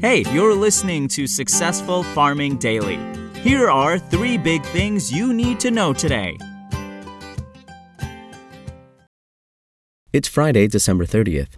Hey, 0.00 0.24
you're 0.30 0.54
listening 0.54 1.08
to 1.08 1.26
Successful 1.26 2.02
Farming 2.02 2.58
Daily. 2.58 2.98
Here 3.40 3.70
are 3.70 3.98
three 3.98 4.36
big 4.36 4.62
things 4.66 5.10
you 5.10 5.32
need 5.32 5.58
to 5.60 5.70
know 5.70 5.94
today. 5.94 6.36
It's 10.12 10.28
Friday, 10.28 10.66
December 10.66 11.06
30th. 11.06 11.56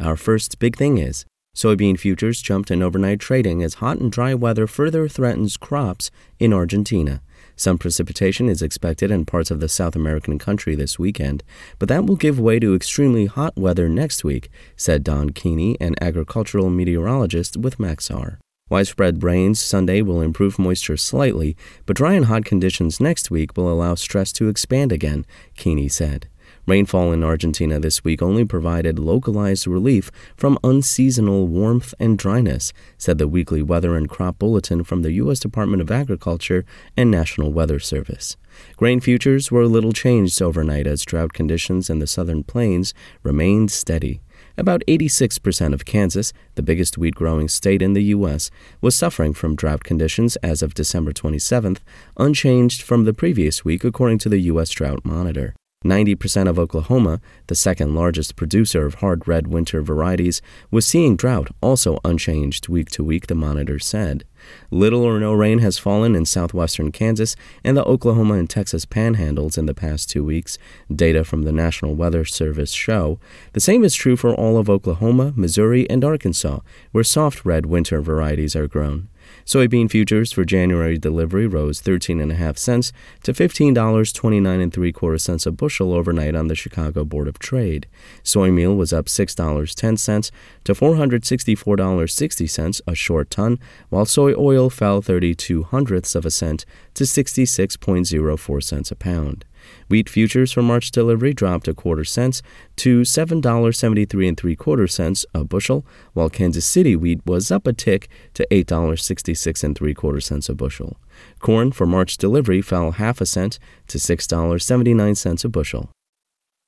Our 0.00 0.16
first 0.16 0.58
big 0.58 0.76
thing 0.76 0.96
is 0.96 1.26
soybean 1.56 1.98
futures 1.98 2.42
jumped 2.42 2.70
in 2.70 2.82
overnight 2.82 3.18
trading 3.18 3.62
as 3.62 3.74
hot 3.74 3.96
and 3.96 4.12
dry 4.12 4.34
weather 4.34 4.66
further 4.66 5.08
threatens 5.08 5.56
crops 5.56 6.10
in 6.38 6.52
Argentina. 6.52 7.22
Some 7.56 7.78
precipitation 7.78 8.50
is 8.50 8.60
expected 8.60 9.10
in 9.10 9.24
parts 9.24 9.50
of 9.50 9.60
the 9.60 9.68
South 9.68 9.96
American 9.96 10.38
country 10.38 10.74
this 10.74 10.98
weekend, 10.98 11.42
but 11.78 11.88
that 11.88 12.04
will 12.04 12.16
give 12.16 12.38
way 12.38 12.58
to 12.58 12.74
extremely 12.74 13.24
hot 13.24 13.56
weather 13.56 13.88
next 13.88 14.22
week, 14.22 14.50
said 14.76 15.02
Don 15.02 15.30
Keeney, 15.30 15.78
an 15.80 15.94
agricultural 15.98 16.68
meteorologist 16.68 17.56
with 17.56 17.78
Maxar. 17.78 18.36
Widespread 18.68 19.22
rains 19.22 19.58
Sunday 19.58 20.02
will 20.02 20.20
improve 20.20 20.58
moisture 20.58 20.98
slightly, 20.98 21.56
but 21.86 21.96
dry 21.96 22.12
and 22.12 22.26
hot 22.26 22.44
conditions 22.44 23.00
next 23.00 23.30
week 23.30 23.56
will 23.56 23.72
allow 23.72 23.94
stress 23.94 24.30
to 24.32 24.48
expand 24.48 24.92
again, 24.92 25.24
Keeney 25.56 25.88
said. 25.88 26.28
Rainfall 26.66 27.12
in 27.12 27.22
Argentina 27.22 27.78
this 27.78 28.02
week 28.02 28.20
only 28.20 28.44
provided 28.44 28.98
localized 28.98 29.68
relief 29.68 30.10
from 30.36 30.58
unseasonal 30.64 31.46
warmth 31.46 31.94
and 32.00 32.18
dryness, 32.18 32.72
said 32.98 33.18
the 33.18 33.28
weekly 33.28 33.62
weather 33.62 33.94
and 33.94 34.08
crop 34.08 34.40
bulletin 34.40 34.82
from 34.82 35.02
the 35.02 35.12
U.S. 35.12 35.38
Department 35.38 35.80
of 35.80 35.92
Agriculture 35.92 36.64
and 36.96 37.08
National 37.08 37.52
Weather 37.52 37.78
Service. 37.78 38.36
Grain 38.76 38.98
futures 38.98 39.52
were 39.52 39.66
little 39.66 39.92
changed 39.92 40.42
overnight 40.42 40.88
as 40.88 41.04
drought 41.04 41.32
conditions 41.32 41.88
in 41.88 42.00
the 42.00 42.06
southern 42.06 42.42
plains 42.42 42.92
remained 43.22 43.70
steady. 43.70 44.20
About 44.58 44.82
86% 44.88 45.72
of 45.72 45.84
Kansas, 45.84 46.32
the 46.56 46.64
biggest 46.64 46.98
wheat 46.98 47.14
growing 47.14 47.46
state 47.46 47.80
in 47.80 47.92
the 47.92 48.04
U.S., 48.04 48.50
was 48.80 48.96
suffering 48.96 49.34
from 49.34 49.54
drought 49.54 49.84
conditions 49.84 50.34
as 50.36 50.62
of 50.62 50.74
December 50.74 51.12
27th, 51.12 51.78
unchanged 52.16 52.82
from 52.82 53.04
the 53.04 53.14
previous 53.14 53.64
week, 53.64 53.84
according 53.84 54.18
to 54.18 54.28
the 54.28 54.40
U.S. 54.40 54.70
Drought 54.70 55.04
Monitor. 55.04 55.54
90% 55.84 56.48
of 56.48 56.58
Oklahoma, 56.58 57.20
the 57.46 57.54
second 57.54 57.94
largest 57.94 58.36
producer 58.36 58.86
of 58.86 58.94
hard 58.94 59.28
red 59.28 59.46
winter 59.46 59.82
varieties, 59.82 60.40
was 60.70 60.86
seeing 60.86 61.16
drought 61.16 61.48
also 61.60 61.98
unchanged 62.04 62.68
week 62.68 62.90
to 62.90 63.04
week, 63.04 63.26
the 63.26 63.34
monitor 63.34 63.78
said. 63.78 64.24
Little 64.70 65.02
or 65.02 65.20
no 65.20 65.32
rain 65.32 65.58
has 65.58 65.78
fallen 65.78 66.14
in 66.14 66.24
southwestern 66.24 66.92
Kansas 66.92 67.36
and 67.64 67.76
the 67.76 67.84
Oklahoma 67.84 68.34
and 68.34 68.48
Texas 68.48 68.84
panhandles 68.84 69.56
in 69.56 69.66
the 69.66 69.74
past 69.74 70.10
two 70.10 70.24
weeks, 70.24 70.58
data 70.94 71.24
from 71.24 71.42
the 71.42 71.52
National 71.52 71.94
Weather 71.94 72.24
Service 72.24 72.72
show. 72.72 73.18
The 73.52 73.60
same 73.60 73.84
is 73.84 73.94
true 73.94 74.16
for 74.16 74.34
all 74.34 74.58
of 74.58 74.70
Oklahoma, 74.70 75.32
Missouri, 75.36 75.88
and 75.88 76.04
Arkansas, 76.04 76.60
where 76.92 77.04
soft 77.04 77.44
red 77.44 77.66
winter 77.66 78.00
varieties 78.00 78.56
are 78.56 78.68
grown. 78.68 79.08
Soybean 79.44 79.90
futures 79.90 80.32
for 80.32 80.44
January 80.44 80.98
delivery 80.98 81.46
rose 81.46 81.80
13.5 81.80 82.58
cents 82.58 82.92
to 83.22 83.32
$15.29 83.32 84.62
and 84.62 84.72
3 84.72 84.92
quarter 84.92 85.18
cents 85.18 85.46
a 85.46 85.52
bushel 85.52 85.92
overnight 85.92 86.34
on 86.34 86.48
the 86.48 86.54
Chicago 86.54 87.04
Board 87.04 87.28
of 87.28 87.38
Trade. 87.38 87.86
Soy 88.22 88.50
meal 88.50 88.74
was 88.74 88.92
up 88.92 89.06
$6.10 89.06 90.30
to 90.64 90.74
$464.60 90.74 92.80
a 92.86 92.94
short 92.94 93.30
ton, 93.30 93.58
while 93.88 94.04
soy 94.04 94.32
oil 94.36 94.70
fell 94.70 95.02
32 95.02 95.64
hundredths 95.64 96.14
of 96.14 96.24
a 96.24 96.30
cent 96.30 96.64
to 96.94 97.04
66.04 97.04 98.62
cents 98.62 98.90
a 98.90 98.96
pound. 98.96 99.44
Wheat 99.88 100.08
futures 100.08 100.52
for 100.52 100.62
March 100.62 100.90
delivery 100.90 101.32
dropped 101.32 101.68
a 101.68 101.74
quarter 101.74 102.04
cents 102.04 102.42
to 102.76 103.02
$7.73 103.02 104.28
and 104.28 104.36
three 104.36 104.56
quarter 104.56 104.86
cents 104.86 105.26
a 105.34 105.44
bushel, 105.44 105.84
while 106.12 106.30
Kansas 106.30 106.66
City 106.66 106.94
wheat 106.96 107.20
was 107.26 107.50
up 107.50 107.66
a 107.66 107.72
tick 107.72 108.08
to 108.34 108.46
$8.66 108.50 109.64
and 109.64 109.76
three 109.76 109.94
quarter 109.94 110.20
cents 110.20 110.48
a 110.48 110.54
bushel. 110.54 110.96
Corn 111.40 111.72
for 111.72 111.86
March 111.86 112.16
delivery 112.16 112.62
fell 112.62 112.92
half 112.92 113.20
a 113.20 113.26
cent 113.26 113.58
to 113.88 113.98
$6.79 113.98 115.44
a 115.44 115.48
bushel. 115.48 115.90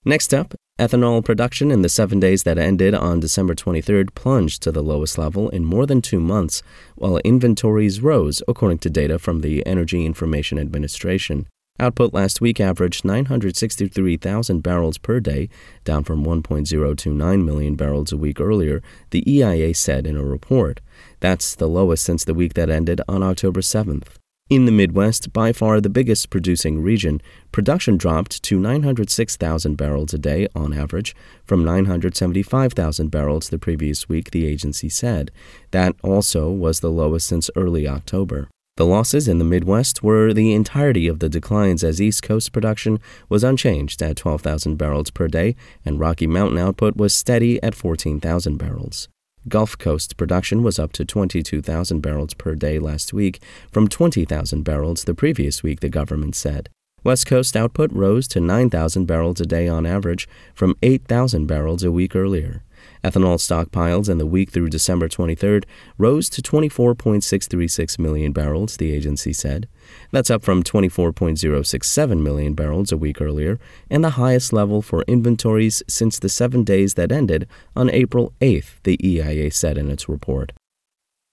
Next 0.05 0.33
up, 0.33 0.55
ethanol 0.79 1.25
production 1.25 1.73
in 1.73 1.83
the 1.83 1.89
seven 1.89 2.21
days 2.21 2.45
that 2.45 2.57
ended 2.57 2.95
on 2.95 3.19
December 3.19 3.55
23rd 3.55 4.15
plunged 4.15 4.63
to 4.63 4.71
the 4.71 4.83
lowest 4.83 5.19
level 5.19 5.49
in 5.49 5.65
more 5.65 5.87
than 5.87 6.01
two 6.01 6.21
months, 6.21 6.63
while 6.95 7.19
inventories 7.19 8.01
rose, 8.01 8.41
according 8.47 8.79
to 8.79 8.91
data 8.91 9.19
from 9.19 9.41
the 9.41 9.67
Energy 9.67 10.07
Information 10.07 10.57
Administration. 10.57 11.49
Output 11.81 12.15
last 12.15 12.41
week 12.41 12.61
averaged 12.61 13.05
963,000 13.05 14.61
barrels 14.63 14.99
per 14.99 15.19
day, 15.19 15.49
down 15.85 16.05
from 16.05 16.25
1.029 16.25 17.45
million 17.45 17.75
barrels 17.75 18.13
a 18.13 18.17
week 18.17 18.41
earlier, 18.41 18.83
the 19.11 19.29
EIA 19.29 19.75
said 19.75 20.07
in 20.07 20.17
a 20.17 20.25
report. 20.25 20.81
That's 21.21 21.57
the 21.57 21.69
lowest 21.69 22.05
since 22.05 22.25
the 22.25 22.35
week 22.35 22.55
that 22.55 22.71
ended 22.71 23.01
on 23.09 23.23
October 23.23 23.61
7th. 23.61 24.09
In 24.51 24.65
the 24.65 24.73
Midwest, 24.73 25.31
by 25.35 25.53
far 25.53 25.79
the 25.79 25.91
biggest 25.91 26.31
producing 26.31 26.81
region, 26.81 27.21
production 27.53 27.99
dropped 27.99 28.43
to 28.45 28.59
906,000 28.59 29.77
barrels 29.77 30.15
a 30.15 30.19
day 30.19 30.49
on 30.55 30.73
average 30.73 31.15
from 31.45 31.67
975,000 31.67 33.11
barrels 33.11 33.51
the 33.51 33.59
previous 33.59 34.09
week, 34.09 34.31
the 34.31 34.47
agency 34.47 34.89
said. 34.89 35.31
That 35.73 35.97
also 36.03 36.51
was 36.51 36.81
the 36.81 36.91
lowest 36.91 37.27
since 37.27 37.51
early 37.57 37.87
October. 37.87 38.49
The 38.79 38.87
losses 38.87 39.29
in 39.29 39.37
the 39.37 39.45
Midwest 39.45 40.03
were 40.03 40.33
the 40.33 40.55
entirety 40.55 41.09
of 41.09 41.19
the 41.19 41.29
declines 41.29 41.85
as 41.85 42.01
East 42.01 42.23
Coast 42.23 42.51
production 42.51 43.01
was 43.29 43.45
unchanged 43.45 44.01
at 44.01 44.17
12,000 44.17 44.77
barrels 44.77 45.11
per 45.11 45.29
day 45.29 45.57
and 45.85 46.01
Rocky 46.01 46.27
Mountain 46.27 46.57
output 46.57 46.97
was 46.97 47.15
steady 47.15 47.63
at 47.63 47.75
14,000 47.75 48.57
barrels. 48.57 49.11
Gulf 49.47 49.79
Coast 49.79 50.17
production 50.17 50.63
was 50.63 50.79
up 50.79 50.93
to 50.93 51.05
22,000 51.05 52.01
barrels 52.01 52.35
per 52.35 52.55
day 52.55 52.79
last 52.79 53.13
week 53.13 53.41
from 53.71 53.87
20,000 53.87 54.63
barrels 54.63 55.05
the 55.05 55.15
previous 55.15 55.63
week, 55.63 55.81
the 55.81 55.89
government 55.89 56.35
said. 56.35 56.69
West 57.05 57.27
Coast 57.27 57.57
output 57.57 57.93
rose 57.93 58.27
to 58.29 58.41
9,000 58.41 59.07
barrels 59.07 59.41
a 59.41 59.47
day 59.47 59.69
on 59.69 59.87
average 59.87 60.29
from 60.55 60.75
8,000 60.83 61.47
barrels 61.47 61.85
a 61.85 61.93
week 61.93 62.17
earlier. 62.17 62.65
Ethanol 63.05 63.39
stockpiles 63.39 64.09
in 64.09 64.19
the 64.19 64.27
week 64.27 64.51
through 64.51 64.69
December 64.69 65.09
23rd 65.09 65.65
rose 65.97 66.29
to 66.31 66.43
24.636 66.43 67.99
million 67.99 68.33
barrels, 68.33 68.77
the 68.77 68.93
agency 68.93 69.33
said. 69.33 69.69
That's 70.11 70.31
up 70.31 70.43
from 70.43 70.63
24.067 70.63 72.23
million 72.23 72.55
barrels 72.55 72.93
a 72.93 72.97
week 72.97 73.21
earlier, 73.21 73.59
and 73.91 74.05
the 74.05 74.11
highest 74.11 74.53
level 74.53 74.83
for 74.83 75.03
inventories 75.09 75.83
since 75.89 76.19
the 76.19 76.29
seven 76.29 76.65
days 76.65 76.95
that 76.95 77.13
ended 77.13 77.47
on 77.75 77.91
April 77.91 78.33
8th, 78.41 78.83
the 78.83 78.99
EIA 79.07 79.51
said 79.51 79.79
in 79.79 79.91
its 79.91 80.09
report. 80.09 80.53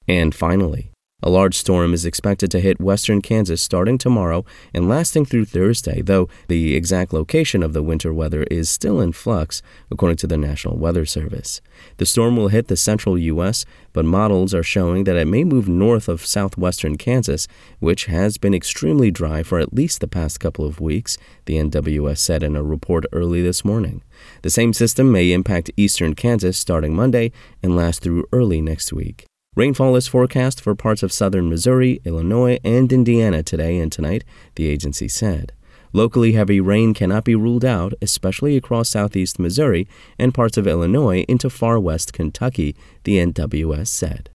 And 0.07 0.33
finally, 0.33 0.91
a 1.25 1.29
large 1.29 1.57
storm 1.57 1.91
is 1.91 2.05
expected 2.05 2.51
to 2.51 2.59
hit 2.59 2.79
western 2.79 3.19
Kansas 3.19 3.59
starting 3.59 3.97
tomorrow 3.97 4.45
and 4.75 4.87
lasting 4.87 5.25
through 5.25 5.45
Thursday, 5.45 6.03
though 6.03 6.29
the 6.49 6.75
exact 6.75 7.11
location 7.11 7.63
of 7.63 7.73
the 7.73 7.81
winter 7.81 8.13
weather 8.13 8.43
is 8.51 8.69
still 8.69 9.01
in 9.01 9.11
flux, 9.11 9.63
according 9.89 10.17
to 10.17 10.27
the 10.27 10.37
National 10.37 10.77
Weather 10.77 11.03
Service. 11.03 11.61
The 11.97 12.05
storm 12.05 12.37
will 12.37 12.49
hit 12.49 12.67
the 12.67 12.77
central 12.77 13.17
U.S., 13.17 13.65
but 13.91 14.05
models 14.05 14.53
are 14.53 14.61
showing 14.61 15.05
that 15.05 15.15
it 15.15 15.25
may 15.25 15.43
move 15.43 15.67
north 15.67 16.07
of 16.07 16.23
southwestern 16.23 16.95
Kansas, 16.95 17.47
which 17.79 18.05
has 18.05 18.37
been 18.37 18.53
extremely 18.53 19.09
dry 19.09 19.41
for 19.41 19.57
at 19.59 19.73
least 19.73 20.01
the 20.01 20.07
past 20.07 20.39
couple 20.39 20.63
of 20.63 20.79
weeks, 20.79 21.17
the 21.45 21.55
NWS 21.55 22.19
said 22.19 22.43
in 22.43 22.55
a 22.55 22.61
report 22.61 23.03
early 23.11 23.41
this 23.41 23.65
morning. 23.65 24.03
The 24.43 24.51
same 24.51 24.73
system 24.73 25.11
may 25.11 25.31
impact 25.31 25.71
eastern 25.75 26.13
Kansas 26.13 26.55
starting 26.55 26.95
Monday 26.95 27.31
and 27.63 27.75
last 27.75 28.03
through 28.03 28.27
early 28.31 28.61
next 28.61 28.93
week. 28.93 29.25
Rainfall 29.55 29.95
is 29.95 30.05
forecast 30.05 30.59
for 30.59 30.75
parts 30.75 31.01
of 31.01 31.13
southern 31.13 31.49
Missouri, 31.49 32.01
Illinois, 32.03 32.59
and 32.65 32.91
Indiana 32.91 33.41
today 33.41 33.77
and 33.77 33.89
tonight, 33.89 34.25
the 34.55 34.67
agency 34.67 35.07
said. 35.07 35.53
Locally 35.93 36.33
heavy 36.33 36.59
rain 36.59 36.93
cannot 36.93 37.23
be 37.23 37.35
ruled 37.35 37.63
out, 37.63 37.93
especially 38.01 38.57
across 38.57 38.89
southeast 38.89 39.39
Missouri 39.39 39.87
and 40.19 40.33
parts 40.33 40.57
of 40.57 40.67
Illinois 40.67 41.23
into 41.29 41.49
far 41.49 41.79
west 41.79 42.11
Kentucky, 42.11 42.75
the 43.05 43.17
NWS 43.17 43.87
said. 43.87 44.29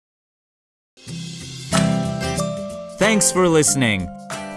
Thanks 2.97 3.29
for 3.29 3.49
listening. 3.49 4.07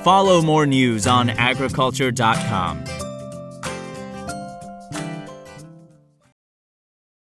Follow 0.04 0.42
more 0.42 0.66
news 0.66 1.08
on 1.08 1.28
agriculture.com. 1.30 2.84